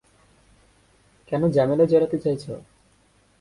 কেনো 1.27 1.47
ঝামেলায় 1.49 1.89
জড়াতে 1.91 2.17
চাইছো? 2.17 2.53